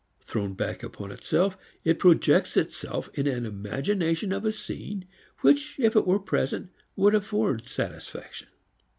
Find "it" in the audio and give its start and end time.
1.83-1.99, 5.95-6.07